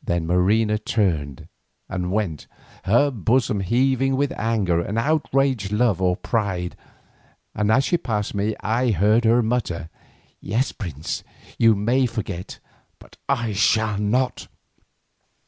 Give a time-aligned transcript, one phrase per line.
[0.00, 1.48] Then Marina turned
[1.88, 2.46] and went,
[2.84, 6.76] her bosom heaving with anger and outraged love or pride,
[7.52, 9.90] and as she passed me I heard her mutter,
[10.40, 11.24] "Yes, prince,
[11.58, 12.60] you may forget,
[13.00, 14.46] but I shall not."